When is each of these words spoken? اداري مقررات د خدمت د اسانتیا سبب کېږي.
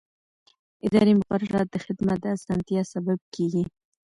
اداري 0.85 1.13
مقررات 1.19 1.67
د 1.71 1.77
خدمت 1.85 2.17
د 2.21 2.25
اسانتیا 2.37 2.81
سبب 2.93 3.19
کېږي. 3.35 3.63